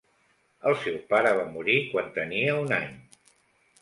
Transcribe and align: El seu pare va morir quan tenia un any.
El 0.69 0.77
seu 0.85 0.95
pare 1.11 1.33
va 1.41 1.45
morir 1.57 1.77
quan 1.93 2.11
tenia 2.19 2.57
un 2.63 2.77
any. 2.79 2.97